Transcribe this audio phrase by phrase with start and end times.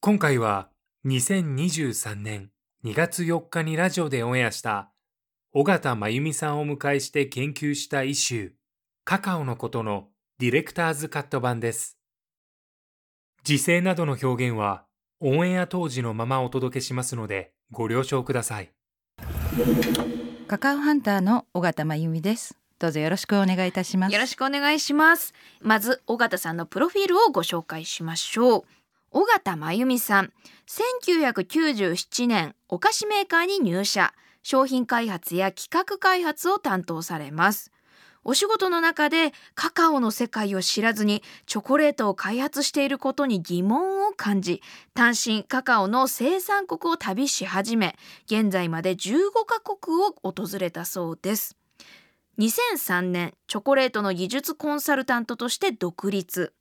[0.00, 0.68] 今回は
[1.06, 2.50] 2023年
[2.84, 4.92] 2月4日にラジオでオンエアした
[5.52, 8.50] 尾形真由美さんを迎えして研究したイシュー
[9.04, 10.06] カカオのことの
[10.38, 11.98] ディレクターズカット版です。
[13.42, 14.84] 時勢などの表現は
[15.18, 18.72] オンエア当時のままお届けしますのでご了承ください。
[20.46, 28.64] カカオハンターの尾形真由美ですどうぞよろしくお願いいたしますよろしくお願いしますまず尾形さんのプロフィールをご紹介しましょう
[29.10, 30.32] 尾形真由美さん。
[30.66, 34.12] 1997年お菓子メーカーに入社。
[34.42, 37.70] 商品開発や企画開発を担当されます。
[38.24, 51.56] お仕事の中でカカオの世界を知らずにチョコレートを開発していることに疑問を感じ単身カカオの生産国を旅し始め現在まで15カ国を訪れたそうです。
[52.38, 56.54] 2003年チョコレートの技術コンサルタントとして独立。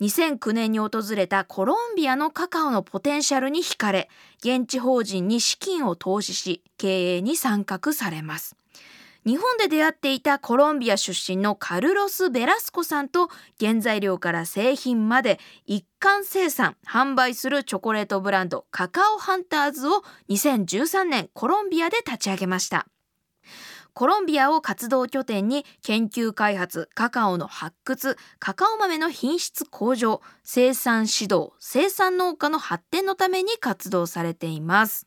[0.00, 8.56] 2009年に訪れたコロンビアのカカオのポテンシャルに惹かれ現地法人に資金を投資し経営に参画されます。
[9.26, 22.86] 日本で出会っていたコロンビア出身のカルロス・ベラスコさんと原材料から製品まで一貫生産販売するチョコレートブランドカカオハンターズを2013年コロンビアで立ち上げました。
[23.94, 35.06] コロンビアを活動拠点に研究開発カカオの発掘カカオ豆の品質向上生産指導生産農家の発展のために活動されています。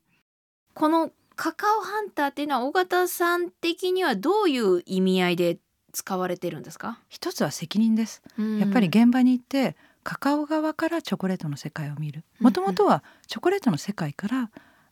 [0.74, 5.60] このカカオハンターっていうのは尾形さん的にはどういう意味合いで
[5.92, 8.22] 使われてるんですか、一つは責任です。
[8.60, 12.24] やっぱり現場に行ってカカオ側からチョコレートの世界を見る。
[12.40, 14.50] うんもともとはチョコレートの世界から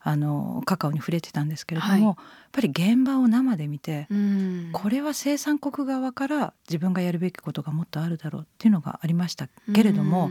[0.08, 2.04] あのカカオに触れてたんですけれども、はい。
[2.04, 2.16] やっ
[2.52, 4.70] ぱり現場を生で見て、うん。
[4.72, 10.30] これは生産国側から自分がやるべきことがもっとあるだろうっていうのがありましたけれども、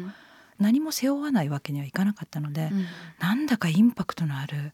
[0.60, 2.86] 何も背負わないわけにはいかなかったので、うん。
[3.18, 4.72] なんだかインパクトのある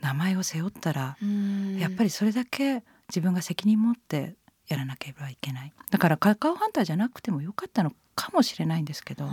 [0.00, 1.78] 名前を背負ったら、うん。
[1.78, 4.34] やっぱりそれだけ自分が責任持って
[4.66, 5.72] やらなければいけない。
[5.90, 9.30] だからカカオハンターじゃなくてもよかったのかもしれないんですけどで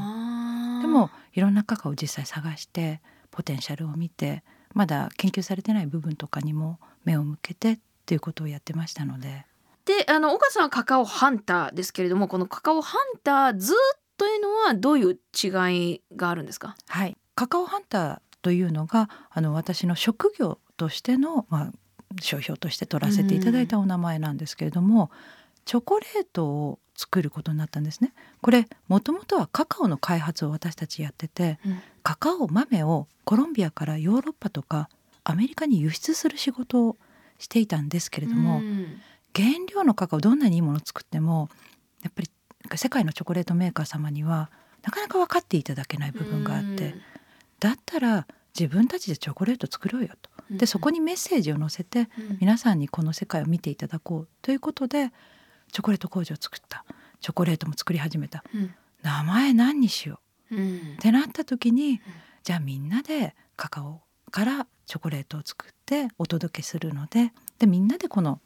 [0.88, 3.02] もいろんなカカオを実際探して
[3.32, 4.44] ポテンシャルを見て
[4.78, 9.46] まだ研究されてない部分とかにも目を向けてっていうことをやってましたので。
[9.86, 13.74] であの岡さんはカカオハンターですけれどもこのカカオハンターズ
[14.18, 15.48] というのはどういう違
[15.94, 16.76] いがあるんですか？
[16.88, 17.18] はい。
[17.36, 21.72] カカオハンターというのがあの私の職業としての、まあ、
[22.22, 25.10] 商標として取らせていただいたお名前なんですけれども、
[25.66, 28.12] チョコレートを作ることになったんですね。
[28.42, 31.80] これもともとはカカオの開発を私たちやってて、うん。
[32.04, 34.90] カカオ豆をコロンビアからヨーロッパとか
[35.24, 36.98] アメリカに輸出する仕事を
[37.38, 39.00] していたんですけれども、うん。
[39.36, 41.50] 原料のカカオどんなにいいものを作っても
[42.02, 42.30] やっぱり
[42.76, 44.50] 世界のチョコレートメーカー様には
[44.82, 46.96] なかなか分かっていただけない部分があって、
[47.60, 48.26] だったら
[48.58, 50.32] 自分たちでチョコレート作ろうよと。
[50.50, 52.38] でそこにメッセージを載せてうん。
[52.40, 55.12] 皆さんにこの世界を見ていただこうということで
[55.72, 56.86] チョコレート工場を作った。
[57.20, 58.44] チョコレートも作り始めた。
[58.54, 58.74] うん。
[59.04, 60.20] 名前何にしよ
[60.52, 60.56] う。
[60.56, 60.78] うん。
[60.78, 62.02] ってなった時に
[62.44, 68.40] じゃあみんなでカカオからチョコレートを作ってお届けするのででみんなでこの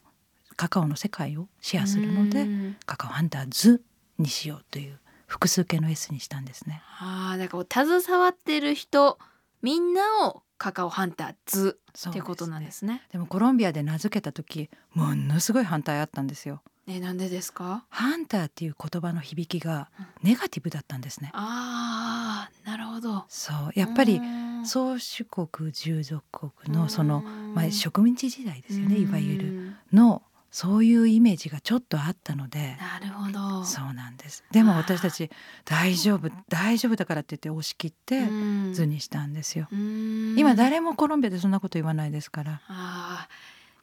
[0.56, 2.78] カカオの世界をシェアするのでうん。
[2.86, 3.84] カカオハンターズ
[4.18, 6.82] にしようという複数形の S にしたんですね。
[7.00, 9.18] ああだから携わってる人
[9.62, 11.80] みんなをカカオハンターズ
[12.10, 13.02] ってことなんですね。
[13.12, 16.62] でもコロンビアで名付けた時ものすごい反対あったんですよ。
[16.88, 17.86] ねなんでですか？
[17.90, 19.90] ハンターっていう言葉の響きが
[20.24, 21.32] ネガティブだったんですね。
[21.34, 23.26] ああなるほど。
[23.30, 24.66] そうやっぱりうん。
[24.66, 26.24] 宗主国従属
[26.62, 29.48] 国のその、うんまあ、植民地時代ですよねいわゆる。
[29.48, 30.22] うんの
[30.54, 32.78] そういうイメージがちょっとあったので。
[32.78, 33.62] なるほど。
[33.62, 34.44] あそうなんです。
[34.52, 35.30] でも私たち
[35.64, 40.36] 大丈夫大丈夫だからって言って押し切ってうん図にしたんですよ、うん。
[40.38, 42.62] 今誰もコロンビアでそんなこと言わないですから。
[42.68, 43.28] あ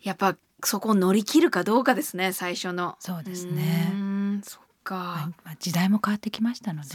[0.03, 0.06] ー。
[0.06, 2.96] やっぱそこを乗り切るかどうかですね最初の。
[3.00, 3.90] そうですね。
[3.93, 6.88] うんそっか、はいまあ、時代も変わってきましたので、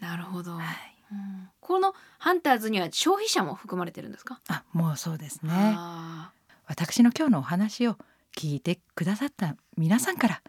[0.00, 0.64] なるほど、はい、
[1.12, 1.48] うん。
[1.60, 4.40] このハンターズには消費者も含まれてるんですか？
[4.48, 5.50] あもうそうですね。
[5.52, 6.32] あ
[6.66, 7.96] 私の今日のお話を
[8.36, 10.42] 聞いてくださった皆さんから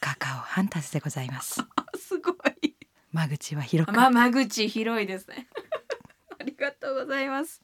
[0.00, 1.60] カカオハンターズでございます。
[1.60, 1.64] ー
[1.98, 2.32] すご
[2.62, 2.74] い。
[3.12, 5.46] 間口は広く、まあ間口広いですね。
[6.38, 7.62] ありがとうございます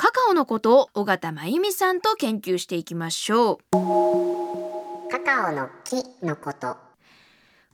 [0.00, 5.10] カカオのことを尾形真由美さんと研究していきましょう。
[5.10, 6.76] カカオの木のこと。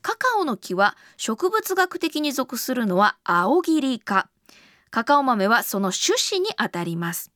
[0.00, 4.30] カカオの木は植物学的に属するのは青桐科。
[4.90, 7.30] カカオ豆はその種子にあたります。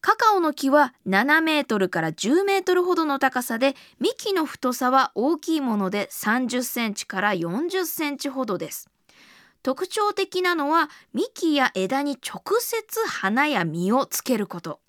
[0.00, 8.88] カカオの木は7メートルから10メートルほどの高さで幹の太さは大きいもので30センチから40センチほどです
[9.64, 14.80] 特徴的なのは幹や枝に直接花や実をつけること。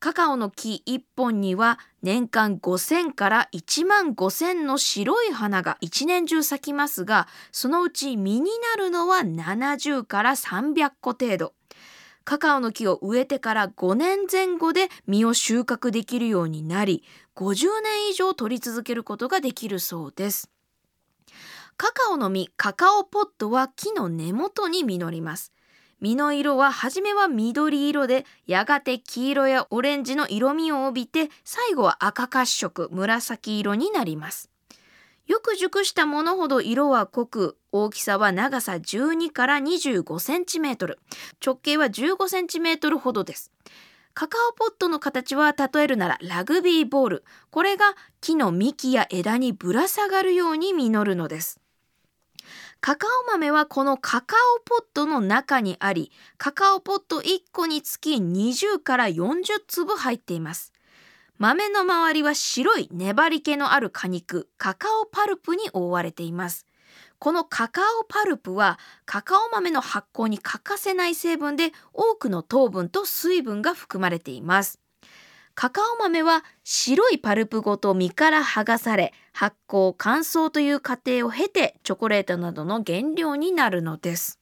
[0.00, 11.52] カカオの木1本には年間5000から1万5000の白い花が一年中咲きますがそのうち実になるのは70から300個程度。
[12.24, 17.04] カカオの木を植えてから5年前後で実を収穫できるようになり
[17.36, 20.53] 50年以上取り続けることができるそうです。
[21.76, 25.52] カカオの実カカオポットは木の根元に実ります。
[26.00, 34.50] 実の色は初めは緑色でやがて黄色やオレンジの色味を帯びて最後は赤褐色紫色になります。
[35.26, 40.98] よく熟したものほど色は濃く大きさは長さ12から25センチメートル。
[41.44, 43.50] 直径は15センチメートルほどです。
[44.12, 47.24] カカオポットの形は例えるならラグビーボール。
[47.50, 51.63] これが木の幹や枝にぶら下がるように実るのです。
[52.86, 60.70] カカオ豆はこのカカオポットの中にありカカオポット1個につき20から40粒入っています。
[61.38, 66.66] 豆の周りは白い粘り気のある果肉カカオパルプに覆われています。
[67.18, 74.78] このカカオパルプはカカオ豆の発酵に欠かせない成分で多くの糖分と水分が含まれています。
[75.54, 84.40] カカオ豆は白いパルプごと実から剥がされ発酵乾燥という過程を経てチョコレートなどの原料になるのです、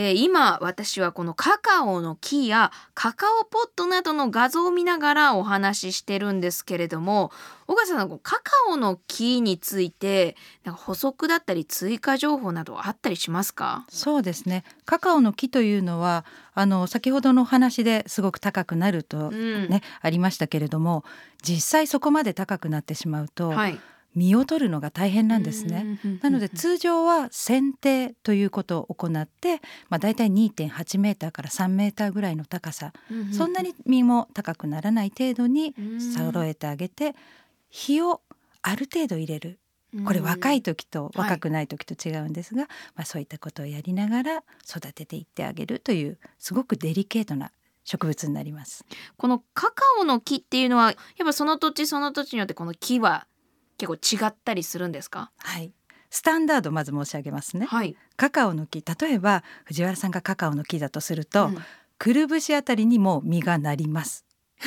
[0.00, 7.32] えー今私はこのカカオの木やカカオポットなどの画像を見ながらお話ししてるんですけれども
[7.66, 13.86] 小笠さんこのカカオの木についてなんか補足だったり追加情報などあったりしますか？
[13.88, 14.62] そうですね。
[14.84, 16.24] カカオの木というのは
[16.54, 19.68] あの先ほどのお話ですごく高くなるとうん。
[19.68, 21.02] ね、ありましたけれども
[21.42, 23.80] 実際そこまで高くなってしまうと、はい
[24.14, 25.98] 実を取るのが大変なんですね。
[26.22, 32.92] なので通常は剪定ということを行って、まあ、大体2.8メーターから3メーターぐらいの高さ、
[33.32, 35.74] そんなに実も高くならない程度に
[36.14, 37.14] 揃えてあげて
[37.70, 38.20] 火を
[38.62, 39.58] ある程度入れる。
[40.04, 42.62] これ若い時とはい若くない時と違うんですが、
[42.94, 47.52] まあ、そういったことをやりながら育てていってあげるというすごくデリケートな
[47.84, 48.84] 植物になります。
[49.16, 53.26] このカカオの木っていうのはやっぱその土地その土地によってこの木は
[53.78, 53.94] 結構
[54.26, 55.30] 違ったりするんですか？
[55.38, 55.72] はい。
[56.10, 57.66] スタンダードまず申し上げますね。
[57.66, 58.82] はい、カカオの木。
[58.82, 61.58] 例えば藤原さんがカカオの木だとすると、うん。
[61.98, 64.24] くるぶしあたりにも実がなります。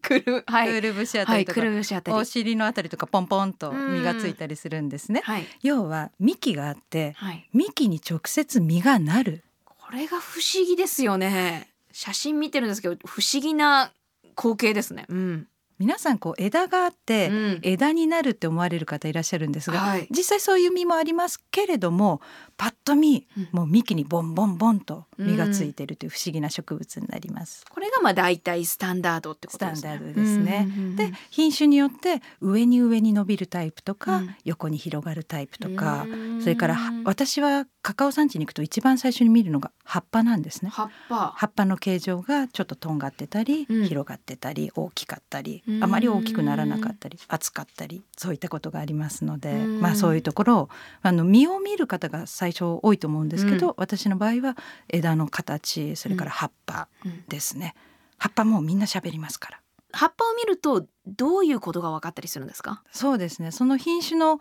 [0.00, 0.68] くるはい。
[0.68, 2.16] くるぶしあたはいくりとか、るぶしあたり。
[2.16, 5.20] お尻のあたりとかポンポンと実がついたりするんですね。
[5.24, 5.46] はい。
[5.62, 7.48] 要は幹があってはい。
[7.52, 9.44] 幹に直接実がなる。
[9.64, 11.68] これが不思議ですよね。
[11.90, 13.92] 写真見てるんですけど不思議な
[14.36, 15.06] 光景ですね。
[15.08, 17.58] うん、皆さんこう枝があって、うん。
[17.62, 20.08] 枝になるって思われる方いらっしゃるんですが、はい。
[20.10, 22.20] 実際そういう実もありますけれども
[22.58, 23.48] パッと見、うん。
[23.52, 27.64] もう幹にボンボンボンと実がついてるという不思議な植物になります。
[27.70, 29.78] これがまあ大体スタンダードってことですね。
[29.78, 30.68] スタンダードですね。
[30.96, 34.34] で品種によって上に上に伸びるタイプとか、うん。
[34.44, 36.42] 横に広がるタイプとか、うん。
[36.42, 40.70] それからは私はカカオ産地に行くと一番最初に見るのが葉っぱなんですね。
[40.72, 41.32] 葉っぱ。
[41.36, 43.86] 葉っぱの形状がちょっととんがってたり、うん。
[43.86, 45.84] 広がってたり大きかったりうん。
[45.84, 49.80] あまり大きくならなかったり厚かったりそういったことがありますので、うん。
[49.80, 50.68] まあそういうところを
[51.02, 53.74] あの実を見る方が最初多いと思うんですけど、うん。
[53.76, 54.56] 私の場合は
[54.88, 57.24] 枝の形それから葉っぱうん。
[57.28, 57.74] ですね、
[58.18, 59.60] 葉っぱもうみんな喋りますから。
[59.92, 62.82] 葉っぱを見るとどういうことが分かったりするんですか？
[62.92, 63.50] そうですね。
[63.50, 64.38] その品種の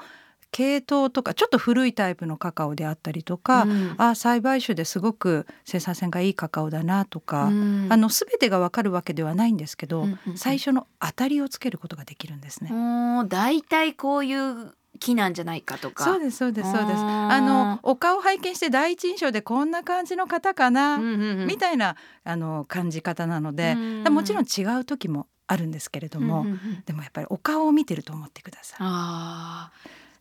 [0.52, 3.96] 系統とかちょっと古いタイプのカカオであったりとか、うん。
[3.98, 7.88] あ栽培種ですごく生産性がいいカカオだなとか、うん。
[7.90, 10.38] あの全てがわかるわけではないんですけど、うんうんうん。
[10.38, 12.72] 最初の当たりをつけることができるんですね。
[12.72, 16.04] もう大体こういう木なんじゃないかとか。
[16.04, 17.00] そうですそうですそうです。
[17.00, 28.78] あのお顔拝見して第一印象でこんな感じの方かな、うんうんうんみたいなあの感じ方なので、うんもちろん違う時もあるんですけれども、うんうんうんでもやっぱりお顔を見てると思ってください。
[28.82, 29.72] あ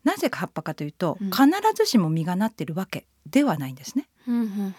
[0.04, 4.08] なぜか葉っぱかというと、うん必ずしも実がなってるわけではないんですね。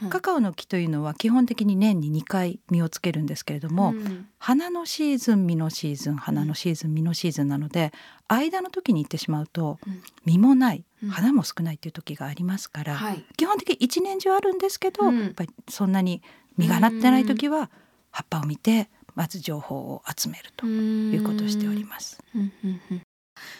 [0.09, 4.27] カカオの木というのは基本的に年に2回実をつけるんですけれども、うん。
[4.39, 7.91] 花のシーズン実のシーズン花のシーズン実のシーズンなので
[8.27, 10.01] 間の時に行ってしまうとうん。
[10.25, 11.09] 実もないうん。
[11.09, 13.25] 花も少ないっていう時がありますから、はい。
[13.37, 15.19] 基本的に一年中あるんですけど、うん。
[15.19, 16.21] やっぱりそんなに
[16.57, 17.69] 実がなってない時は
[18.11, 22.19] 葉っぱを見てまず情報を集めるということをしております。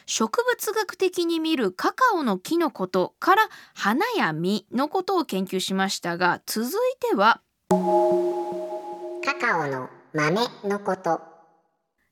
[0.06, 3.42] 植物学的に見るカカオの木のことから
[3.74, 11.38] 花や実のことを研究しましたが続いてはカカオの豆のこと。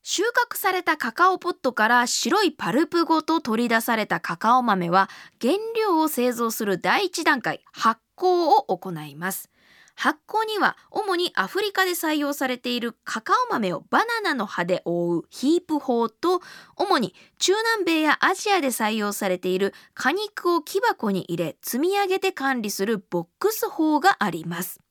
[0.07, 5.09] 収穫されたカカオポットから白いパルプごと取り出されたカカオ豆は
[5.41, 9.49] 原料を製造する第一段階発酵を行います
[9.95, 16.41] 発酵には主にアフリカで採用されているカカオ豆をバナナの葉で覆うヒープ法と
[16.75, 24.81] 主に中南米やアジアで採用されている果肉を木箱に入れ積み上げて管理するボックス法があります。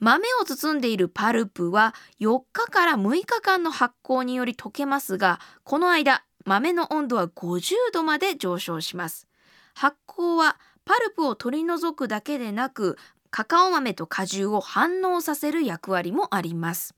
[0.00, 9.28] 豆を包んでいるパルプは4日から6日間の発酵により溶けますがこの間豆の温度は50度まで上昇します。
[9.74, 12.98] 発酵はパルプを取り除くだけでなく
[13.36, 16.94] カカオ豆と果汁を反応させる役割もあります。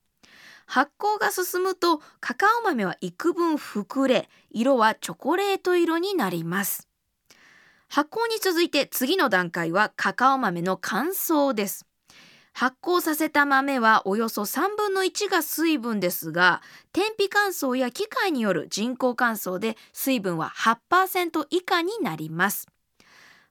[0.66, 6.90] 発酵が進むとカカオ豆は幾分膨れ色はチョコレート色になります。
[7.88, 11.86] 発酵に続いて次の段階はカカオ豆の乾燥です。
[12.52, 16.60] 発酵させた豆はおよそ3分の1が水分ですが
[16.92, 22.68] 天日乾燥や機械による人工乾燥で水分は8%以下になります。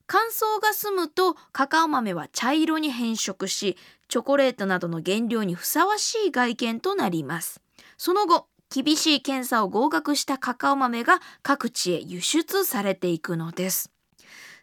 [0.08, 7.62] 乾燥が済むとカカオ豆は茶色に変色しチョコレートなどの原料にふさわしい外見となります。
[7.98, 13.92] その後厳しい検査を合格したカカオ豆が各地へ輸出されていくのです。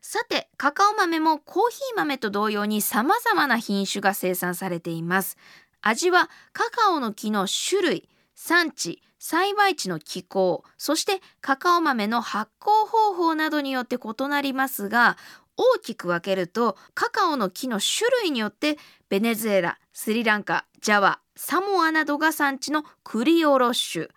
[0.01, 5.37] さてカカオ豆もコーヒー豆と同様に様々な品種が生産されています。
[5.81, 15.17] 味はカカオの木の種類産地栽培地の気候そしてカカオ豆の発酵方法などによって異なりますが
[15.57, 24.09] 大きく分けるとカカオの木の種類によってベネズエラスリランカジャワサモアなどが産地のクリオロッシュ。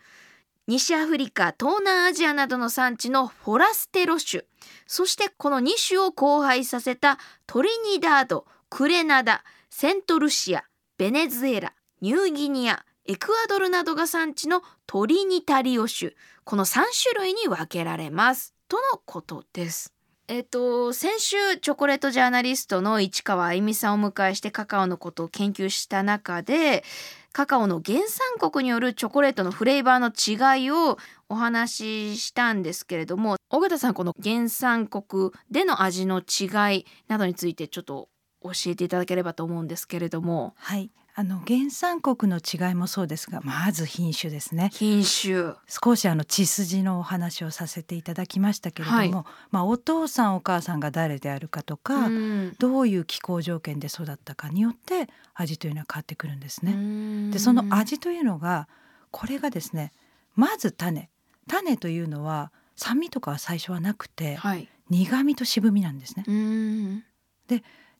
[0.65, 4.41] 西アフリカ東南アジアなどの産地のフォラステロ種
[4.87, 10.63] そしてこの2種を交配させたトリニダードクレナダセントルシア
[10.97, 19.93] ベネズエラニューギニアエクアドルなどが産地のトリニタリオ種この3種類に分けられますとのことです。
[20.27, 26.83] えっと先週チョコレートジャーナリストの市川あゆみさんをお迎えしてカカオのことを研究した中で
[27.31, 30.97] カカオの原産国によるチョコレートのフレーバーの違いを
[31.29, 38.09] お話ししたんですけれども尾形さんこの原産国での味の違いなどについてちょっと
[38.41, 40.55] 教えていただければと思うんですけれども。
[40.57, 44.69] はい、あの原産国の違いもそうですが、まず品種ですね。
[44.73, 45.53] 品種。
[45.65, 49.11] 少しあの血筋のお話をさせていただきましたけれども、はい。
[49.49, 52.55] まあお父さんお母さんが誰であるかとか、うん。
[52.59, 56.73] どういう気候条件で育ったかによって味というのは変わってくるんですね。
[56.73, 58.67] ねでその味というのが
[59.11, 59.93] これがですね
[60.35, 61.09] まず種。
[61.47, 64.67] 種というのは酸味とかは最初はなくてはい。
[64.89, 66.25] 苦味と渋みなんですね。
[66.27, 67.03] うん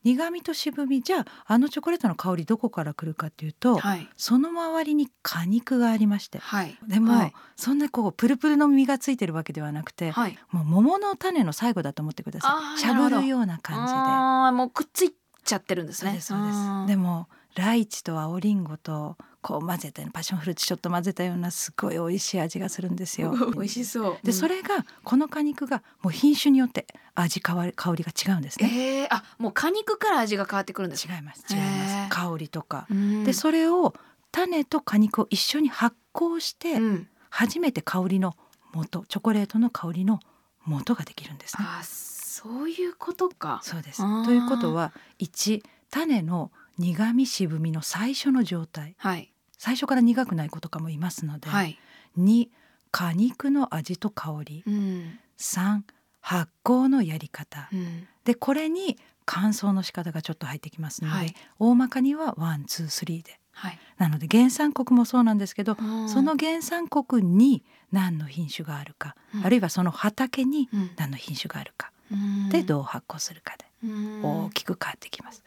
[0.06, 1.02] 苦味と渋み。
[1.02, 4.08] じゃああのチョコレートの香りどこから来るかというと、はい。
[4.16, 6.38] その周りに果肉がありまして。
[6.38, 6.78] はい。
[6.88, 7.34] でも、はい。
[7.58, 10.38] そんなこうプルプルの実がついてるわけではなくて、はい。
[10.52, 12.80] もう桃の種の最後だと思ってください。
[12.80, 14.00] しゃぶるような感じで。
[14.00, 16.12] あーもうくっついちゃってるんですね。
[16.12, 23.32] そうですそうでもライチと青リンゴとこう混ぜたパッションフルーツちょっと混ぜたようなすごい美味しい味がするんですよ。
[23.54, 24.18] 美味しそう。
[24.24, 28.72] でそれがこの果肉がもう品種によって味変わる香りが違うんですね。
[28.74, 32.10] えー、あもう果肉から味が変わってくるんです違います違います。
[32.10, 32.88] 香りとか。
[32.90, 33.24] うん。
[33.24, 33.94] でそれを
[34.32, 37.08] 種と果肉を一緒に発酵してうん。
[37.30, 38.36] 初めて香りの
[38.74, 40.22] 元チョコレートの香りの
[40.64, 41.68] 元ができるんですね。
[41.70, 43.60] あそういうことか。
[43.62, 44.02] そうです。
[44.26, 45.62] ということは1
[45.92, 48.96] 種の苦味渋みの最初の状態。
[48.98, 49.32] はい
[49.66, 51.80] 最初から苦くない子とかもいますので、はい。
[52.20, 52.50] 2
[52.92, 54.64] 果肉の味と香り。
[54.68, 55.20] うん。
[55.40, 55.82] 3
[56.22, 57.68] 発酵のやり方。
[57.74, 58.08] うん。
[58.26, 61.34] でこれに乾燥の仕方がちょっと入ってきますので、はい。
[61.58, 63.40] 大まかには one two three で。
[63.54, 63.80] はい。
[63.98, 66.10] なので原産国もそうなんですけど、うん。
[66.10, 69.46] その原産国に何の品種があるか、うん。
[69.48, 70.92] あるいはその畑にうん。
[70.96, 72.50] 何の品種があるか、うん。
[72.50, 74.46] でどう発酵するかでうん。
[74.46, 75.44] 大きく変わってきます。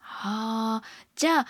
[0.00, 0.82] はあ。
[1.14, 1.46] じゃあ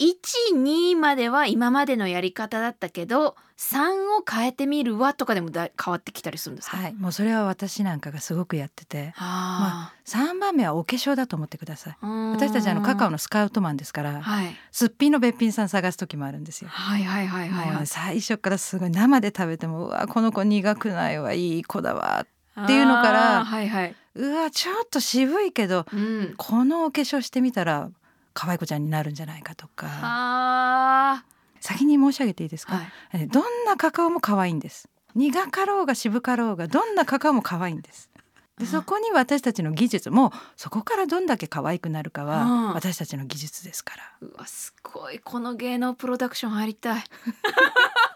[0.00, 9.12] 12までは今までのやり方だったけど3を変えてみるわとかでもだ変わってきたりするんですか、はい、もうそれは私なんかがすごくやってて。
[9.14, 11.96] は3番目はお化粧だと思ってください。
[12.00, 14.54] あ、私たちあのカカオののスカウトマンですから、はい。
[14.70, 16.68] すっぴんのべっぴんさん探す時もあるんですよ。
[16.68, 17.86] はいはいはいはいはい。
[17.86, 22.26] 最初からすごい生で食べてもうわこの子苦くないわいい子だわ
[22.60, 23.94] っていうのからはいはい。
[24.16, 26.34] うわちょっと渋いけどうん。
[26.36, 27.90] このお化粧してみたら
[28.34, 29.86] 可愛い子ちゃんになるんじゃないかとか。
[29.86, 31.24] は
[31.60, 33.22] 先に申し上げていいですか、あはい。
[33.22, 34.88] えどんなカカオも可愛いんです。
[35.14, 38.10] 苦かろうが渋かろうがどんなカカオも可愛いんです。
[38.58, 44.28] であそこに私たちの技術もそこからどんだけ可愛くなるかうんは私たちの技術ですから。
[44.28, 45.18] うわすごい。
[45.20, 47.04] この芸能プロダクション入りたい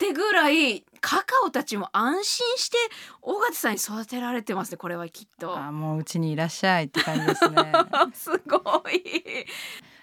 [0.00, 2.78] ってぐらいカカオたちも安心して
[3.20, 5.58] 尾形さんに育てられてますねこれはきっと。
[5.58, 7.72] あもううちにいらっしゃいって感じですね。
[8.14, 9.46] すごい。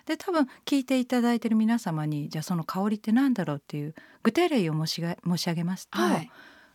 [0.05, 6.31] で多分聞いていただいてる皆様にじゃあその香りってなんだろうっていう具体例を申しが申し上げますと、はい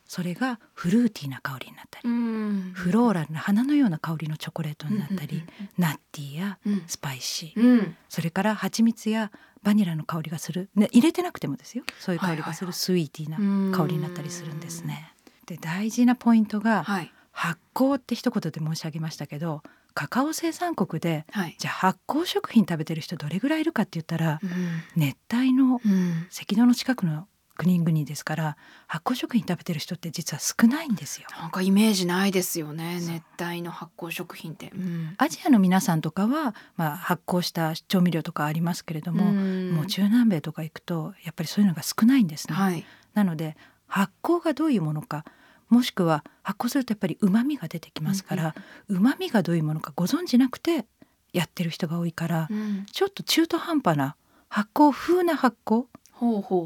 [0.06, 2.72] それがフルーティーな香りになったり、うん。
[2.74, 5.46] フローラルな花のような香りのチョコレートになったり、うん
[5.78, 6.82] ナッティーやうん。
[6.86, 7.96] スパイシー、うん。
[8.08, 9.30] それから蜂蜜や
[9.62, 11.84] バニラの香りがする、ね、入れてなくてもですよ。
[11.98, 15.14] そういう香りがするスイーティーな香りになったりするんですね。
[15.46, 17.12] で大事なポイントがはい。
[17.34, 19.62] 発酵って一言で申し上げましたけど
[19.94, 21.56] カカオ生産国ではい。
[21.58, 24.50] じゃあ発酵食品食べてる人どれぐらいいるかって言ったらうん。
[24.96, 26.26] 熱帯のうん。
[26.30, 27.26] 赤道の近くの
[27.62, 28.56] 国々ですから
[28.88, 31.28] 発酵食品食べてる人って実は少ないんですよ。
[31.38, 35.14] なんかイメージないですよね熱帯の発酵食品って、うん。
[35.16, 39.70] アジアの皆さんとかは、まあ、発酵した調味料とかありますけれども、ん。
[39.70, 42.54] もう中南米とか行くとやっぱりそういうのが少ないんですね。
[42.54, 42.84] はい。
[43.14, 45.24] なので発酵がどういうものか
[45.68, 48.54] もしくは発酵するとやっぱり旨味が出てきますから
[48.88, 50.86] 旨味がどういうものかご存じなくて
[51.32, 52.86] やってる人が多いからうん。
[52.90, 54.16] ちょっと中途半端な
[54.48, 55.84] 発酵風な発酵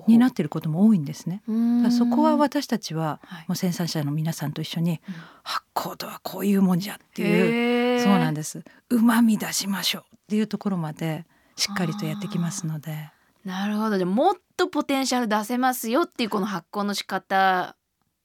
[0.06, 1.42] になってることも多いんですね。
[1.90, 3.44] そこは私たちははい。
[3.48, 5.14] もう生産者の皆さんと一緒にうん。
[5.42, 8.62] 発酵とはこういうもんじゃっていうそうなんです。
[8.90, 11.24] 旨味出しましょうっていうところまで
[11.56, 13.10] しっかりとやってきますので。
[13.44, 13.96] なるほど。
[13.96, 17.76] じゃあもっとポテンシャル出せますよっていうこの発酵の仕方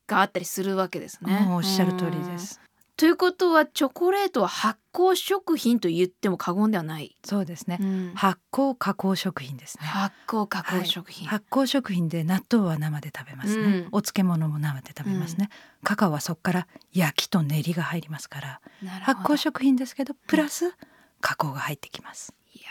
[0.08, 1.48] があったりするわけですね。
[1.52, 2.60] おっしゃる通りです。
[3.02, 7.18] ということはチョコレートは発酵食品と言っても過言ではない。
[7.24, 7.80] そうですね。
[7.82, 8.12] うん。
[8.14, 9.88] 発酵加工食品ですね。
[9.88, 11.28] 発酵加工食品。
[11.28, 13.88] 発酵食品で納豆は生で食べますね、うん。
[13.92, 15.50] お漬物も生で食べますね、
[15.82, 18.62] カカオはそこから焼きと練りが入りますから
[19.02, 20.72] 発酵食品ですけどプラス
[21.22, 22.36] 加工が入ってきます。
[22.54, 22.66] いや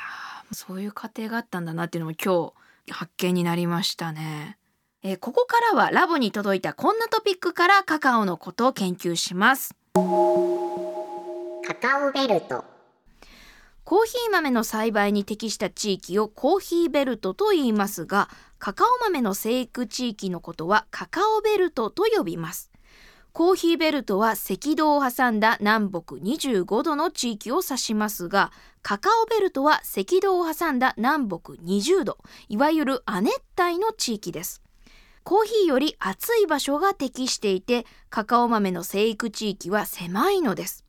[0.53, 2.53] ーそういう過程があったんだなっていうのも今
[2.87, 4.59] 日発見になりましたね。
[5.03, 9.75] えーここからはラボに届いたこんなトピックからカカオのことを研究します。
[11.67, 12.65] カカオベルト。
[13.85, 22.71] コーヒー豆の栽培に適した地域をコーヒーベルトと言いますがカカオ豆の生育地域のことはカカオベルトと呼びます。
[23.33, 32.17] コーヒーベルトは赤道を挟んだ南北25度の地域を指しますがカカオベルトは赤道を挟んだ南北20度
[32.49, 34.63] いわゆる亜熱帯の地域です。
[35.23, 40.85] コーヒーより暑い場所が適していてカカオ豆の生育地域は狭いのです。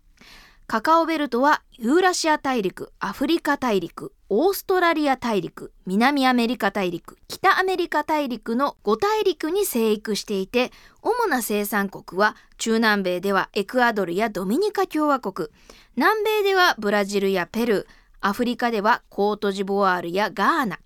[0.72, 15.50] カカオベルトはユーラシア大陸、アフリカ大陸、オーストラリア大陸、南アメリカ大陸、北アメリカ大陸の5大陸に生育していて、主な生産国は中南米ではエクアドルやドミニカ共和国、
[15.98, 17.86] 南米ではブラジルやペルー、
[18.22, 20.80] アフリカではコートジボワールやガーナ、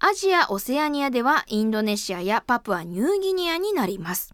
[0.00, 4.32] アジア・オセアニアではインドネシアやパプアニューギニアになります。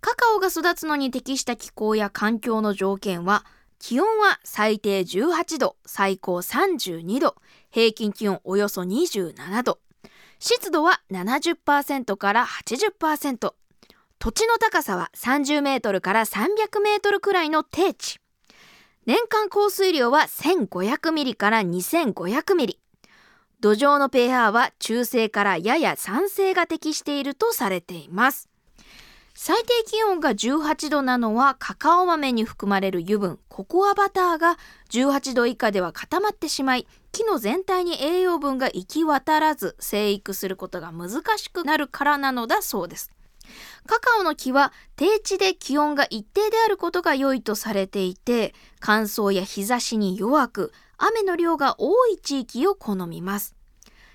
[0.00, 3.44] カカオが育つのに適した気候や環境の条件は
[3.78, 7.36] 気温は最低18度、最高32度、
[7.70, 9.78] 平均気温およそ27度。
[10.38, 13.52] 湿度は70%から80%。
[14.18, 18.18] 土地の高さは30メートルから300メートルくらいの低地。
[19.04, 22.80] 年間降水量は1500ミリから2500ミリ。
[23.60, 28.50] 土壌の pH は中性からやや酸性が適しているとされています。
[29.42, 34.58] 最低気温が18度なのはカカオ豆に含まれる油分ココアバターが
[34.90, 43.10] 18度以下では固まってしまい木の全体に栄養分が行き渡らず生育することが難しくなるからなのだそうです
[43.86, 53.56] カカオの木は低地で気温が一定であることが良いとされていて乾燥や日差しに弱く雨の量が多い地域を好みます。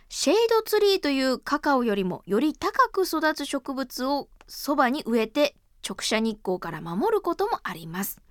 [0.08, 5.56] シェードツリーというカカオよりもより高く育つ植物をそばに植えて
[5.88, 8.22] 直射日光から守ることもあります。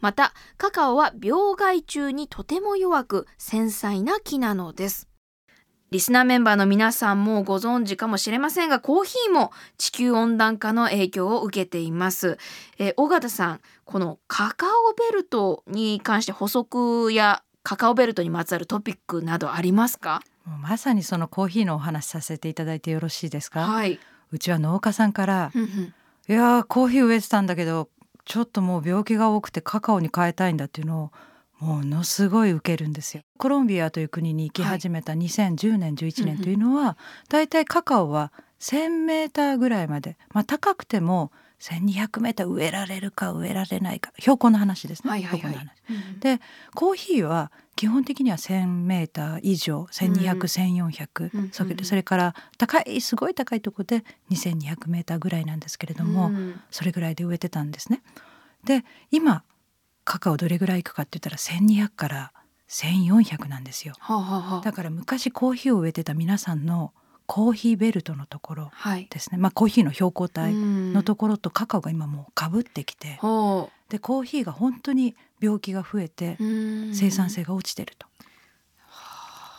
[0.00, 5.08] またカカオは病害虫にとても弱く繊細な木なのです。
[5.92, 12.38] リスナーメンバーの皆さんもご存知かもしれませんがコーヒーも地球温暖化の影響を受けています、
[12.78, 20.20] え尾形さんこのカカオベルトに関して補足やカカオベルトにまつわるトピックなどありますか？
[20.60, 24.00] まさにそのコーヒーのお話しさせていただいてよろしいですか、はい、
[24.32, 25.84] うちは農家さんからふんふん
[26.28, 27.88] 「いやーコーヒー植えてたんだけど
[28.24, 31.12] ちょっともう病気が多くてカカオに変えたいんだ」っていうのを
[31.64, 33.22] ものすごい受けるんですよ。
[33.38, 36.96] コロンビアという国に行き始めた2010年11年というのは、
[37.28, 41.30] だいたいカカオは1,000メーターぐらいまで、まあ、高くても
[41.62, 44.12] 1,200メーター植えられるか植えられないか。
[44.18, 45.10] 標高の話ですね。
[45.10, 45.50] はいはいはい。
[45.50, 46.20] 標高の話。
[46.20, 46.40] で
[46.74, 56.60] コーヒーは基本的には1,000メーター以上1,200、うん1,400、それでそれから高いすごい高いところで2,200メーターぐらいなんですけれども、うん。
[56.70, 58.02] それぐらいで植えてたんですね。
[58.64, 59.44] で今
[60.04, 62.32] カカオどれぐらいいくかって言ったら1,200から
[62.68, 63.94] 1,400なんですよ。
[64.00, 64.60] はあはあはあ。
[64.62, 66.92] だから昔コーヒーを植えてた皆さんの
[67.32, 69.06] コーヒーベルトのところはい。
[69.08, 76.36] ですね、まあ、コーヒーの標高帯ののところとカカオが今もうかぶってきて、ほでコーヒーが本当に病気が増えて
[76.92, 78.06] 生産性が落ちてると。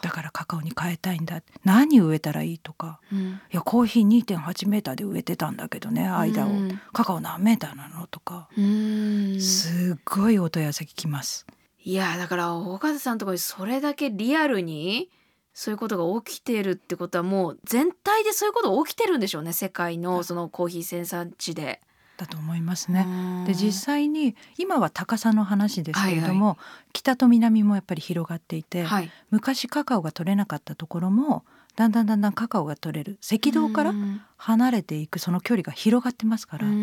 [0.03, 1.41] だからカカオに変えたいんだ。
[1.63, 2.99] 何植えたらいいとか。
[3.11, 3.19] うん。
[3.19, 6.49] いやコーヒー2.8メーターで植えてたんだけどね間を。
[6.49, 8.49] うんカカオ何メーターなのとか。
[8.55, 9.41] うん。
[9.41, 11.47] すっごいお問い合わせ来ます。
[11.83, 15.09] いやだから岡田さんのところにそれだけリアルに
[15.53, 21.81] そういうことが起きてるってことはもう全体でそういうこと起きてるんでしょうね世界のそのコーヒー生産地で。
[22.17, 23.05] だと思いますね。
[23.05, 26.57] ねで実際に今は高さの話ですけれども、
[26.93, 31.43] 北と南もやっぱり広がっていて、はい、昔カカオが取れなかったところも
[31.75, 33.17] だんだんだんだんカカオが取れる。
[33.31, 33.93] 赤道から
[34.37, 36.75] 離れていくその距離が広がってますから、やっ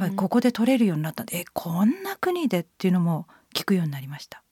[0.00, 1.24] ぱりここで取れるようになった。
[1.32, 4.42] えこんな国でっていうのも聞くようになりました。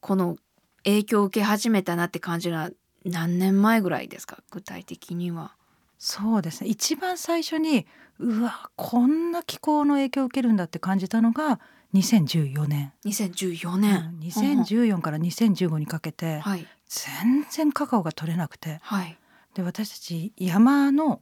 [0.00, 0.36] この
[0.84, 2.70] 影響を受け始めたなって感じるのは
[3.04, 4.38] 何年前ぐらいですか？
[4.50, 5.54] 具体的には。
[5.98, 6.68] そうですね。
[6.70, 7.86] 一番最初に
[8.18, 11.60] うわこんな気候の影響を受けるんだって感じたのが
[11.94, 13.80] 2014年、2014うん。
[13.80, 14.18] 年。
[14.20, 16.66] 2014から2015にかけてはい。
[16.86, 18.78] 全然カカオが取れなくて。
[18.82, 19.16] はい。
[19.54, 21.20] で私たち山の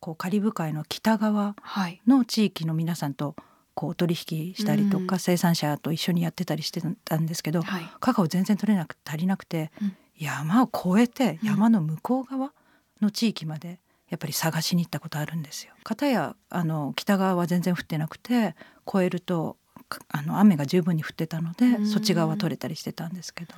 [0.00, 2.00] こうカリブ海の北側はい。
[2.06, 3.36] の地域の皆さんと
[3.74, 5.06] こう取引したりとうん。
[5.06, 7.88] か生産者と一緒にやってたりしてたんですけどはい。
[8.00, 12.52] カカオ全然取れなく足りなくてうん山を越えてうん山の向こう側
[13.00, 15.74] の地域までやっぱり探しに行ったことあるんですよ。
[15.82, 18.54] 片やあの北側は全然降ってなくて
[18.88, 19.56] 越えると
[19.88, 23.54] かあの雨が十分に降ってたのでうんそっち側は取れたりしてたんですけど。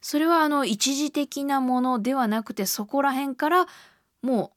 [0.00, 3.66] それはあの一時的なものではなくてそこら辺から
[4.22, 4.55] もう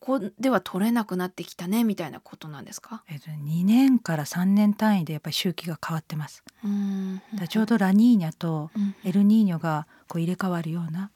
[0.00, 3.02] ここでは取れなくなってきたねみたいなことなんですか？
[3.08, 6.42] えっと、2年から3年単位でやっぱり周期が変わってます。
[6.64, 11.10] うーんだちょうどラニーニャとうんエルニーニョがこう入れ替わるような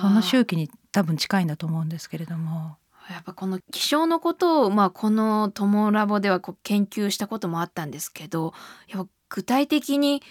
[0.00, 2.76] その周期に多分近いんだと思うんですけれども
[3.10, 8.52] やっぱこの気象のことを、まあ、この「トモラボ」ではこう研究したこともあったんですけど
[8.88, 10.22] やっぱ具体的に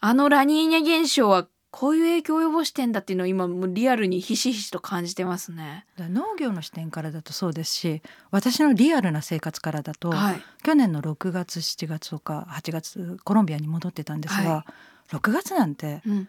[0.00, 5.84] あのラニーニャ現象はこういう影響を及ぼしてんだっていうのを今もうリアルにひしひしと感じてますね。
[5.98, 14.66] 農業の視点からだとそうですし私のリアルな生活からだと、はい、去年の6月7月とか8月コロンビアに戻ってたんですが、は
[15.10, 16.28] 6月なんてうん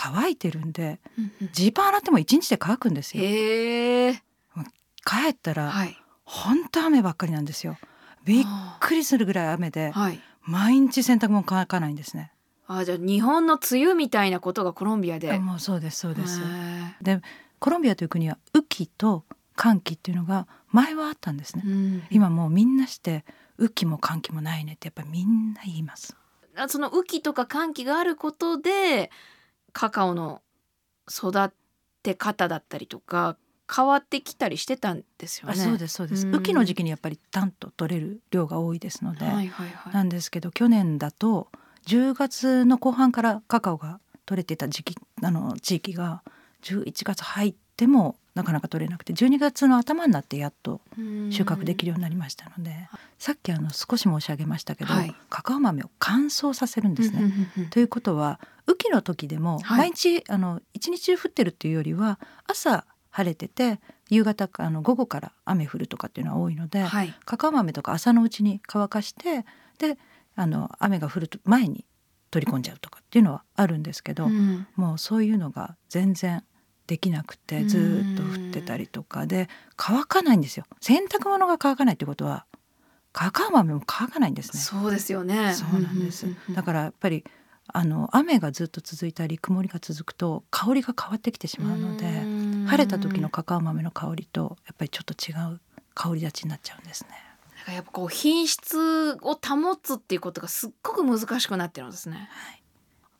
[0.00, 1.00] 乾いてるんで
[1.52, 3.24] ジーパン洗っても1日で乾くんですよ。
[5.04, 7.76] 帰ったらはい、本当雨ばっかりなんですよ。
[8.24, 8.44] びっ
[8.78, 12.32] くりするぐらい雨ではい、毎日洗濯物乾かないんですね。
[12.70, 15.32] あじゃあ日本の梅雨みたいなことがコロンビアで。
[15.32, 16.40] あもうそうですそうです。
[17.00, 17.20] で
[17.58, 19.24] コロンビアという国は雨季と
[19.56, 21.62] 寒気っていうのが前はあったんですね。
[21.66, 23.24] うん今もうみんなして
[23.58, 26.14] 雨季も寒気もないねってやっぱりみんな言います。
[26.56, 29.10] あその雨季とか寒気があることで
[29.72, 30.42] カカオの
[31.10, 31.52] 育
[32.02, 33.38] て方だったりとか
[33.74, 35.54] 変わってきたりしてたんですよね。
[35.54, 36.26] あそうですそうです。
[36.26, 39.92] うん雨季の時期にやっぱりタンと取れる量が多いですので、はいはいはい。
[39.94, 41.48] なんですけど去年だと
[41.88, 46.22] 10月の後半からカカオが取れてた時期あの地域が
[46.62, 50.82] 11月入ってもなかなか取れなくて12月の頭になってやっと
[51.30, 55.14] 収穫できるようになりましたので、さっきあの少し申し上げましたけど、はい。
[55.28, 57.32] カカオ豆を乾燥させるんですね。
[57.70, 59.78] ということは雨季の時でもはい。
[59.78, 67.12] 毎日、あの一日中降ってるっていうよりは朝晴れてて夕方あの午後から雨降るとかっていうのは多いので、はい。
[67.24, 69.44] カカオ豆とか朝のうちに乾かして
[69.78, 69.98] で
[70.40, 71.84] あの雨が降る前に
[72.30, 74.66] 取り込んじゃうとかっていうのはあるんですけど、うん。
[74.76, 76.44] もうそういうのが全然
[76.86, 79.26] できなくてずーっと降ってたりとか。
[79.26, 80.64] で乾かないんですよ。
[80.80, 82.46] 洗濯物が乾かないってことは
[83.12, 84.60] カカオ豆も乾かないんですね。
[84.60, 85.54] そうですよね。
[85.54, 86.26] そうなんです。
[86.26, 86.54] うんうんうん。
[86.54, 87.24] だからやっぱり
[87.66, 92.66] あの雨がずっと続いたり曇りが続くと香りが変わってきてしまうのでうん。
[92.68, 95.60] 晴れた時のカカオ豆の香りとやっぱりちょっと違う
[95.94, 97.27] 香り立ちになっちゃうんですね。
[97.68, 102.30] だからやっぱこう品質を保つっていうことがすっごく難しくなってるんですね。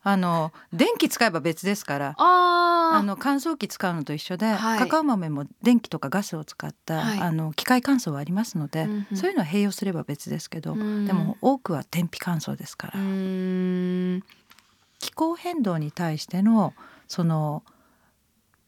[0.03, 4.79] あの電気使えば別ですからああの乾燥機使うのと一緒で、はい。
[4.79, 7.21] カカオ豆も電気とかガスを使った、はい。
[7.21, 9.17] あの機械乾燥はありますので、うんうん。
[9.17, 11.05] そういうのは併用すれば別ですけど、うん。
[11.05, 14.25] でも多くは天日乾燥ですから、うーん。
[14.99, 16.75] 気候変動に対しての
[17.07, 17.63] その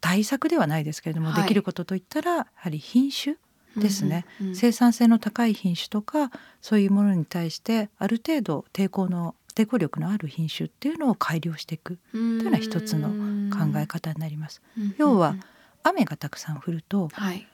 [0.03, 1.43] 対策ではないですけれども、はい。
[1.43, 3.37] できることといったらやはり品種
[3.77, 4.57] ですね、うんうんうん。
[4.57, 6.31] 生産性の高い品種とか
[6.61, 11.99] そういうものに対してある程度抵抗の抵抗力のある品種っていうのを改良していく。
[12.13, 13.09] というのは一つの
[13.51, 14.63] 考え方になります。
[14.97, 15.37] 要は
[15.83, 17.47] 雨がたくさん降るとはい。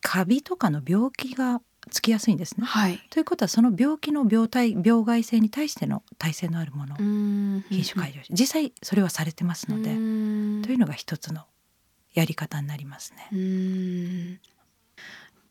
[0.00, 2.66] カビとかの病気がつきやすいんですね。
[2.66, 2.98] はい。
[3.10, 6.96] ということはその病気の病態病害性に対しての耐性のあるもの。
[6.96, 9.90] 品種改良し実際それはされてますので、と
[10.72, 11.44] いうのが一つの
[12.12, 14.40] やり方になりますね。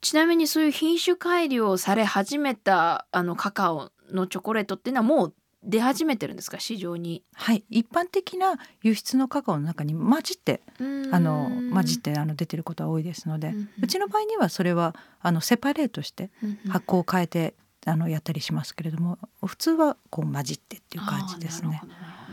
[0.03, 6.59] ちなみにそういう品種改良をされ始めたあのカカオのチョコレートっていうのはもう出始めてるんですか？
[6.59, 7.23] 市場に。
[7.35, 10.83] はい、一般的な輸出のカカオの中に混じってあ
[11.19, 16.31] の混じってあの出てることは多いですので、うんうんうちの場合にはそれはあのセパレートして
[16.67, 17.53] 発酵を変えて
[17.85, 21.81] あのやったりしますけれども普通はこう混じってっていう感じですね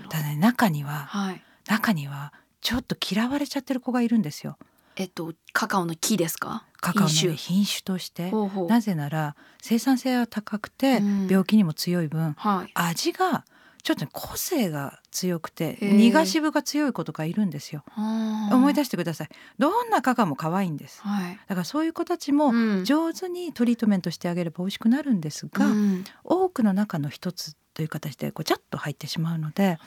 [0.09, 1.43] ただね中にははい。
[1.69, 4.59] 中にはちょっと嫌われちゃってる子がいるんですよ。
[4.97, 6.65] えっとカカオの木ですか？
[6.81, 8.33] カカオの品種として
[8.69, 11.29] なぜなら生産性は高くてうん。
[11.29, 12.71] 病気にも強い分、はい。
[12.75, 13.45] 味が
[13.83, 17.85] ちょっとね個性が強くて苦渋が強い子とかいるんですよ。
[17.97, 19.29] 思い出ししてください。
[19.59, 21.01] どんなカカオも可愛いんです。
[21.03, 21.39] はい。
[21.49, 22.85] だからそういう子たちもうん。
[22.85, 26.05] 上手にトリートメントしてあげれば美味しくなるんですが、うん。
[26.25, 29.79] 多くの中の一つという形でごちゃっと入ってしまうので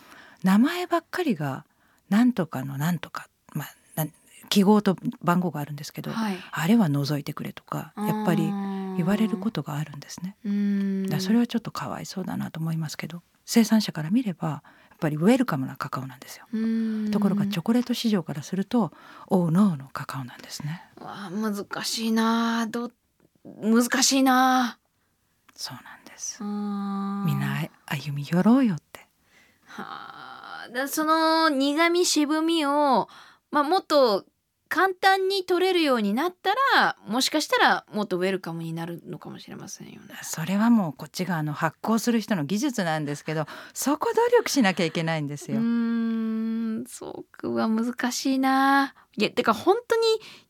[0.43, 1.65] 名前ばっかりが
[2.09, 3.27] なんとかのなんとか
[4.53, 6.37] 記号と番号があるんですけど、はい。
[6.51, 8.43] あれは除いてくれとかやっぱり
[8.97, 10.35] 言われることがあるんですね。
[10.45, 14.61] うんだそれはちょっとかわいそうだなと思いますけど生産者から見ればや
[14.93, 16.45] っぱりウェルカムなカカオなんですよ。
[16.53, 18.91] うんところがチョコレート市場からすると
[19.27, 20.83] オーノーのカカオなんですね。
[21.01, 22.91] わあ難しいなど
[23.43, 24.77] 難しいな
[25.55, 26.43] そうなんです。
[26.43, 29.07] みみんな歩み寄ろうよって。
[29.65, 33.09] はあだその苦味渋みを、
[33.49, 34.25] まあ、もっと
[34.73, 40.15] 簡単に取れるようになったらもしかしたらもっとウェルカムになるのかもしれませんよね。
[40.23, 45.61] それはもうこっちがあの発酵する人の技術なんですけどそこ努力しなきゃいけないんですうよ。
[45.61, 45.63] ー
[46.81, 50.01] んそうかは難しいないやてか本当に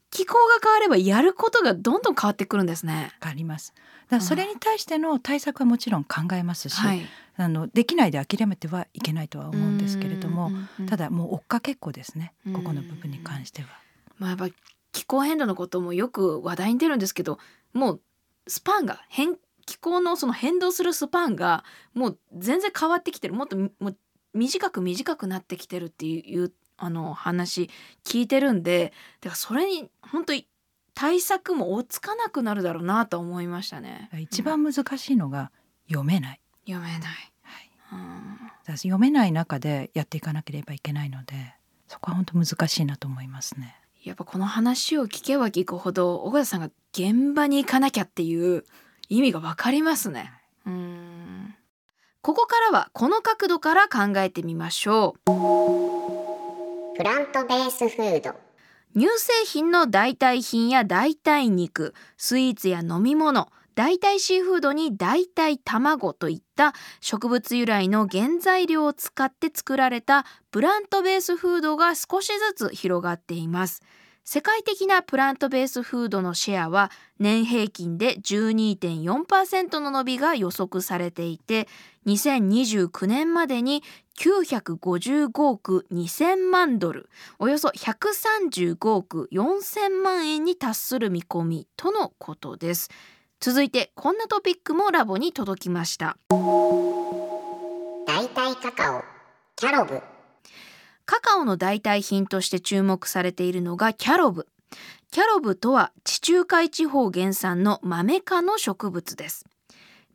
[0.09, 3.11] 気候が変わればやることがどんどん変わってくるんですね。
[3.19, 3.73] わかります。
[3.75, 7.01] だからそれに対しての対策はもちろん考えますし、はい、
[7.35, 10.49] あのできないで諦めてはいけないとは思うんですけれども、
[10.87, 13.83] ただもう追っかけっこですねうんここの部分に関しては。
[14.23, 14.55] まあ、やっぱ
[14.93, 17.39] 気候変動のこともよく話題に出るんですけど
[17.73, 18.01] もう
[18.47, 23.97] スパンが変気候のその変動するスパンがもう全然変わってきてるもっとみもう
[24.33, 27.69] 短く短くなってきてるっていうあの話
[28.05, 30.47] 聞いてるんでだからそれに本当に
[30.95, 34.09] 対策も追いつかなくなるだろうなと思いましたね。
[34.19, 35.51] 一番難しいのが
[35.87, 36.39] 読めない。
[36.65, 37.01] 読めない。
[37.41, 41.35] はいうん読めない中でやっていかなければいけないので
[41.89, 43.75] そこは本当難しいなと思いますね。
[44.03, 48.65] やっぱこの話を聞けば聞くほど尾形さんが現場に行かなきゃっていう
[49.07, 50.31] 意味がわかりますね。
[50.65, 51.55] うん
[52.21, 56.97] ここからはこの角度から考えてみましょう。
[56.97, 58.35] プラントベースフード
[58.95, 73.81] 乳製品の代替品や代替肉スイーツや飲み物代替シーフードに代替卵といった植物由来の原材料を使って作られたプラントベースフードが少しずつ広がっています。
[74.25, 81.67] 世界的なプラントベースフードのシェアは年平均で12.4%の伸びが予測されていて
[82.05, 83.83] 2029年までに
[84.17, 92.89] 955億2000万ドルおよそ135億4000万円に達する見込みとのことです。
[93.45, 96.15] 続いてこんなトピックもラボに届きました。
[96.29, 96.37] 代
[98.29, 99.03] 替カカオ
[99.57, 100.01] キャロブ。
[101.03, 104.47] カカオの代替品として注目されているのがキャロブ。
[105.11, 109.45] キャロブとは地中海地方原産のマメ科の植物です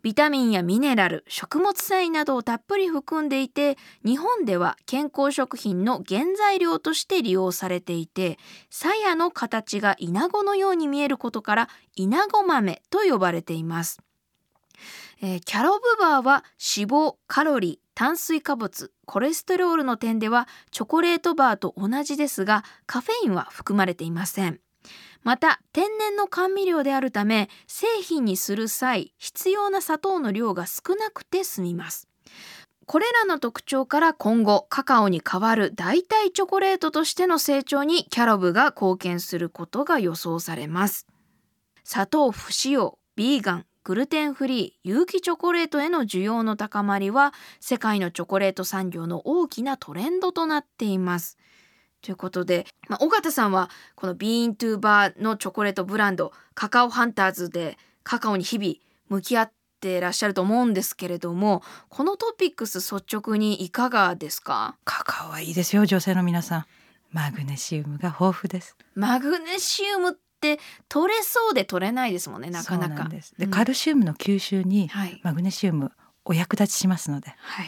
[0.09, 8.39] ビタミンやミネラル食物繊維などをたっぷり含んでいて日本では健康食品の原材料として利用されていて
[8.71, 14.01] 鞘の形がイナゴのように見えることからイナゴ豆と呼ばれています、
[15.21, 24.59] えーキャロブバーは脂肪カロリー炭水化物コレステロールの点ではチョコレートバーと同じですがカフェインは含まれていません。
[25.23, 32.09] また天然の甘味料であるため製品にする際必要な砂糖の量が少なくて済みます。
[32.87, 41.07] これらの特徴から今後カカオに代わる代替チョコレートとしての成長にキャロブが貢献することが予想されます。
[41.85, 51.38] 砂糖不使用ビーガングルテンフリー有機チョコレートへの需要の高まりは世界のチョコレート産業の大きなトレンドとなっています。
[52.09, 58.77] ということで、まあ、尾形さんはこのビーントゥーバーのチョコレートブランドカカオハンターズでカカオに日々
[59.11, 64.75] 向き合ってらっしゃると思うんですけれどもこのトピックス率直にいかがですか？
[64.87, 66.65] カカオはいいですよ女性の皆さん。
[67.13, 68.75] マグネシウムが豊富です。
[68.95, 73.07] マグネシウムって取れそうで取れないですもんねなかなか。
[73.11, 73.51] でうん。
[73.51, 75.21] カルシウムの吸収にはい。
[75.23, 75.93] マグネシウム
[76.25, 77.67] お役立ちしますのではい。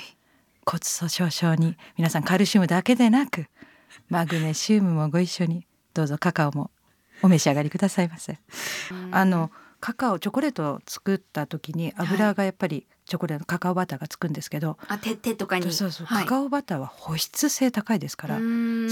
[0.64, 3.44] 骨粗しょう症に皆さんカルシウムだけでなく
[4.10, 5.66] マグネシウムもご一緒に。
[5.94, 6.70] どうぞカカオも
[7.22, 8.38] お召し上がりくださいませ。
[9.10, 15.72] あのカカオチョコレートを作った時に油がやっぱりチョコレートカカオバターがつくんですけど、あ手手とかに。
[15.72, 16.24] そうそう、はい。
[16.24, 18.42] カカオバターは保湿性高いですから、そ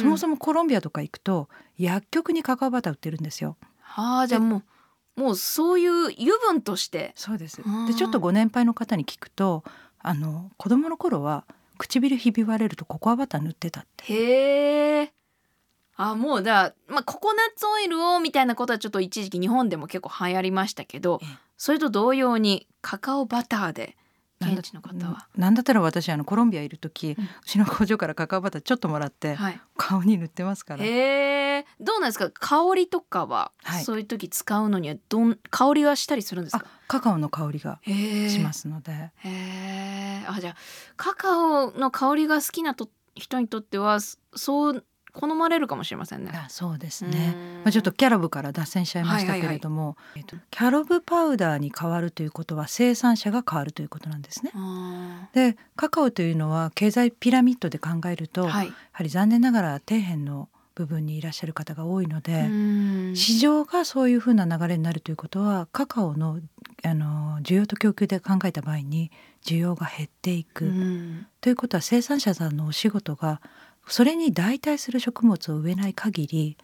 [0.05, 3.57] もそもコロンビアとか行くと薬局にカカオバター売ってるんですよ。
[3.81, 4.63] はあじゃあも
[5.17, 7.13] うもうそういう油分として。
[7.17, 7.61] そうです。
[7.87, 9.65] でちょっとご年配の方に聞くと
[10.01, 11.45] あの子供の頃は
[11.79, 14.13] 唇ひび割れるとココアバター塗ってたって。
[14.13, 15.13] へえ。
[15.97, 21.37] あもうだまあココナッツオイルをみたいなことはちょっと一時期日本でも結構流行りましたけどええ。
[21.57, 23.97] それと同様にカカオバターで
[24.41, 27.25] 現地の方は、なんだったら私あのコロンビアいる時、うん。
[27.25, 30.85] うちの工場からカカオバターちょっともらって、はい、顔に塗ってますから。
[30.85, 30.89] へ
[31.59, 32.31] えどうなんですか？
[32.31, 33.85] 香りとかは、はい。
[33.85, 40.57] そういう時使うのにはどん香りはしたりするんですあかカカオの香りがしますので、へえあじゃあ
[40.97, 46.33] カカオの香りが好きなと人にとってはそそう好まれるかもしれませんね。
[46.35, 47.31] あそうですうね。
[47.31, 47.63] ん。
[47.65, 49.49] まあ、ちょっとキャロブから脱線しちゃいましたはいはいはい。
[49.49, 54.53] けれども、えっとキャロブパウダーに変わるということは生産者が変わるということなんですね。
[54.55, 58.73] あでカカオというのは経済ピラミッドで考えると、はい。
[58.93, 62.53] はり残念ながら底辺の部分にいらっしゃる方が多いので、う
[63.13, 63.17] ん。
[63.17, 66.41] 市場がそういうふうな流れになるということはカカオの
[66.85, 69.11] あの需要と供給で考えた場合に
[69.45, 71.27] 需要が減っていく、うん。
[71.41, 73.41] ということは生産者さんのお仕事が
[73.89, 76.57] それに代替する食物を植えない限り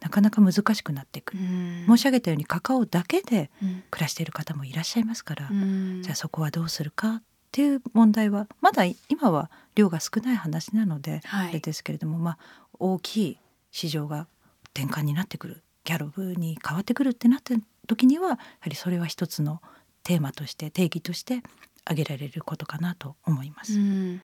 [0.00, 1.84] なかなか難しくなっていく、うん。
[1.86, 3.82] 申し上げたようにカカオだけでうん。
[3.90, 6.02] 暮らしている方もいらっしゃいますから、うん。
[6.02, 11.48] じゃあそこはどうするかっていう問題はまだ今は量が少ない話なので、はい。
[11.50, 12.38] あれですけれども、まあ、
[12.78, 13.38] 大きい
[13.70, 14.26] 市場が
[14.74, 15.62] 転換になってくる。
[15.84, 17.54] ギャロブに変わってくるってなった
[17.86, 19.60] 時にはやはりそれは一つの
[20.02, 21.42] テーマとして定義として
[21.84, 23.74] 挙げられることかなと思います。
[23.74, 24.20] うん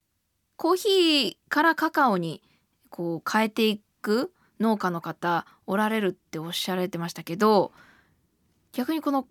[0.57, 2.41] コーヒーからカカオに
[2.89, 7.71] こう変えていく農家の方おられるっておっしゃられてましたけど
[8.73, 9.27] 逆にこの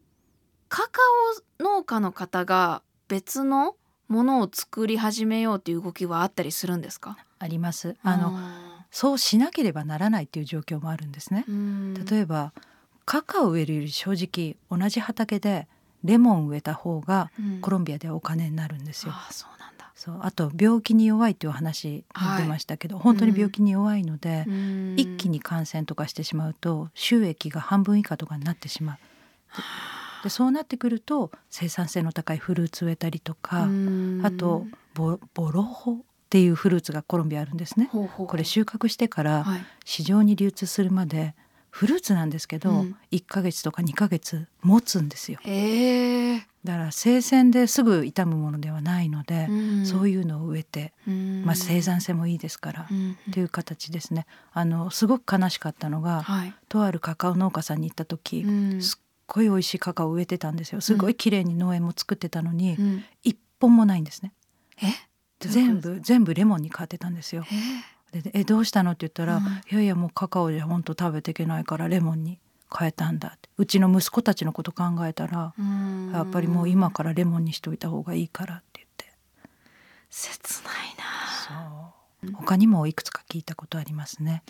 [0.69, 1.01] カカ
[1.61, 3.75] オ農家の方が別の
[4.09, 7.17] ものを作り始めようという動きはあったりするんですか？
[7.41, 7.97] あります。
[8.03, 8.33] あの
[8.93, 11.45] そうしなければならないっていう状況もあるんですね。
[12.09, 12.53] 例ええば
[13.05, 15.67] カカオを植えるより正直同じ畑で
[16.05, 19.13] レモン植えた方がコロンビアではお金になるんですよ。
[19.13, 22.43] ああそうなんだそうあと病気に弱いという話はい。
[22.43, 24.95] 出ましたけど、本当に病気に弱いので、うん。
[24.97, 28.97] 一気に感染とかしてしまうと収益が半分以下とかになってしまう。
[29.57, 29.63] で
[30.25, 34.21] でそうなってくると生産性の高いフルーツ植えたりとか、うん。
[34.23, 35.97] あとボボロホっ
[36.29, 37.89] ていうフルーツがコロンビアあるんですね。
[37.91, 39.61] ほうほうこれ収穫してからはい。
[39.87, 41.35] 市場に流通するまで
[41.71, 42.97] フルーツなんですけど、うん。
[43.13, 45.39] 1ヶ月とか2ヶ月持つんですよ。
[45.43, 49.49] へえ、だから生鮮ですぐ傷むものではないので、
[49.85, 53.13] そういいうのを植えて、うん、まあ、生産性もいいですから、うん。
[53.13, 54.27] っていう形ですね。
[54.53, 56.55] あのすごく悲しかったのが、はい。
[56.69, 58.83] とあるカカオ農家さんに行った時、うん。
[58.83, 60.81] すっごい美味しいカカオを植えてたんですよ。
[60.81, 63.05] すごい綺麗に農園も作ってたのに、うん。
[63.23, 64.33] 一本もないんですね。
[65.41, 67.45] 全部全部レモンに変わってたんですよ。
[68.13, 68.21] え。
[68.23, 68.93] でえどうしたの？
[68.93, 69.45] って言ったら、うん。
[69.45, 72.39] いやいやもうカカオじゃ本当食べていけないからレモンに
[72.77, 73.49] 変えたんだって。
[73.59, 76.13] うちの息子たちのこと考えたら、うん。
[76.13, 79.13] やっぱりもう今からレモンにしといた方がいいからって言って。
[80.11, 81.05] 切ないな。
[81.47, 82.33] そう。
[82.33, 84.43] 他にもいくつか聞いたことありますね。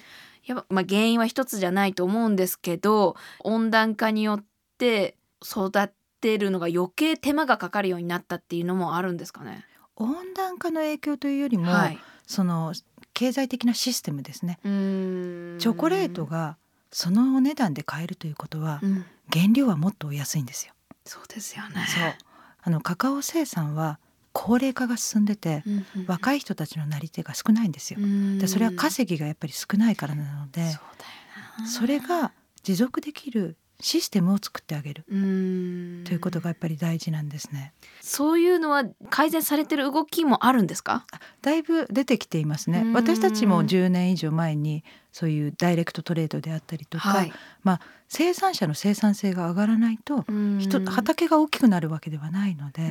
[0.45, 4.45] やっぱ、まあ、原因は一つじゃないと思うんですけど温暖化によっ
[4.79, 5.73] て育
[6.21, 9.65] てるのが余計手間がかかるようになったっていうのもあるんですかね。
[9.97, 11.99] 温暖化の影響というよりも、はい。
[12.27, 12.75] その
[13.15, 14.59] 経済的なシステムですね。
[14.63, 16.57] チョコレート、が
[16.99, 20.73] そのお値段で買えるということはうん、原料はもっとお安いんですよ。
[21.05, 21.85] そうですよね。
[21.89, 22.15] そう
[22.63, 23.99] あのカカオ生産は
[24.33, 27.99] 高齢化が進んでてうんうん若い人たちのなり手が少ないんですよ。
[28.01, 32.33] うんでそれは稼ぎがやっぱり少ないからなのでそうだよなそれが
[32.63, 37.75] 持続できるシステムを作ってあげるということがやっぱり大事なんですね。
[38.01, 41.05] そういうのは改善されてる動きもあるんですか？
[41.43, 44.83] だいぶ出てきていますねうん私たちも10年以上前に
[45.17, 47.33] そういうダイレクトトレードであったりとか、い。
[47.63, 50.27] まあ生産者の生産性が上がらないと
[50.59, 52.83] 人畑が大きくなるわけではないので、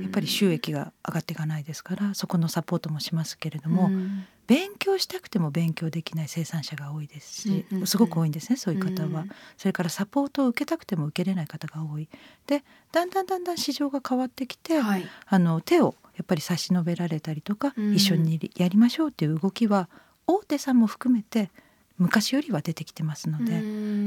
[0.00, 4.24] やっぱり収益が上がっていかないですからそこのサポートもしますけれども、うん。
[4.46, 7.86] 勉強したくても勉強できない生産者が多いですし、うんうんうん。
[7.88, 9.30] すごく多いんですねそういう方は、うん。
[9.56, 12.08] それからサポートを受けたくても受けれない方が多い。
[12.46, 12.62] で
[12.92, 15.04] だんだんだんだん市場が変わってきて、はい。
[15.26, 17.94] あの手をやっぱり差し伸べられたりとか、うん。
[17.94, 19.88] 一緒にやりましょうっていう動きは
[20.26, 21.50] 大手さんも含めて
[21.98, 23.62] 昔よりは出てきてますので、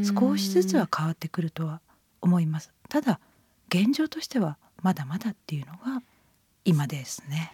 [0.06, 1.82] 少しずつは変わってくるとは
[2.22, 2.72] 思います。
[2.90, 3.20] ただ
[3.70, 6.02] 現状としてはまだまだっていうのが
[6.66, 7.52] 今ですね。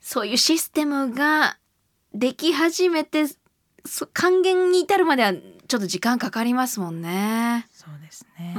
[0.00, 1.56] そういうシステムが
[2.12, 3.24] でき始めて
[3.86, 7.66] そ還元に至るまではちょっと時間かかりますもんね。
[7.72, 8.54] そうですね。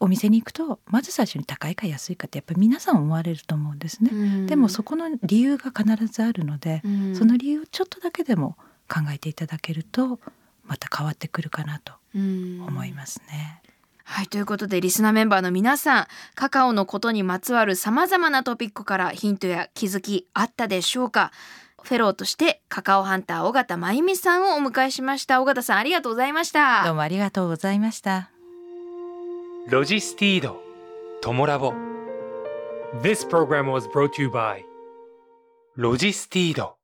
[0.00, 7.16] お店に行くとまず最初に高いか安いかってやっぱり皆さん思われると思うんですね、でもそこの理由が必ずあるので、うん。
[7.16, 8.56] その理由をちょっとだけでも
[8.88, 10.18] 考えていただけると
[10.64, 13.62] また変わってくるかなと思思いますね。
[14.04, 21.30] はいということでリスナーメンバーの皆さんカカオのことにまつわるさまざまなトピックからヒントや気づきあったでしょうか？
[21.82, 25.42] フェローとしてカカオハンター尾形真由美さんをお迎えしました。
[25.42, 26.84] 尾形さんありがとうございました。
[26.84, 28.30] どうもありがとうございました。
[29.68, 30.62] ロジスティード
[31.20, 31.74] トモラボ。
[33.02, 34.62] This program was brought to you by
[35.76, 36.77] ロジスティード